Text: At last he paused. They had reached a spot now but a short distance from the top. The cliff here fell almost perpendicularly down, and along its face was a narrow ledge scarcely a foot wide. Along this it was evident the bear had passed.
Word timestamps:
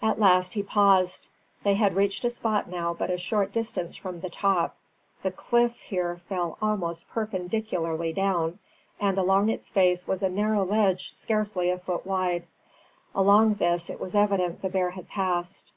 At 0.00 0.20
last 0.20 0.54
he 0.54 0.62
paused. 0.62 1.28
They 1.64 1.74
had 1.74 1.96
reached 1.96 2.24
a 2.24 2.30
spot 2.30 2.68
now 2.70 2.94
but 2.94 3.10
a 3.10 3.18
short 3.18 3.50
distance 3.52 3.96
from 3.96 4.20
the 4.20 4.30
top. 4.30 4.76
The 5.24 5.32
cliff 5.32 5.74
here 5.80 6.18
fell 6.28 6.56
almost 6.62 7.08
perpendicularly 7.08 8.12
down, 8.12 8.60
and 9.00 9.18
along 9.18 9.48
its 9.48 9.68
face 9.68 10.06
was 10.06 10.22
a 10.22 10.28
narrow 10.28 10.64
ledge 10.64 11.12
scarcely 11.12 11.68
a 11.70 11.80
foot 11.80 12.06
wide. 12.06 12.46
Along 13.12 13.54
this 13.54 13.90
it 13.90 13.98
was 14.00 14.14
evident 14.14 14.62
the 14.62 14.68
bear 14.68 14.90
had 14.90 15.08
passed. 15.08 15.72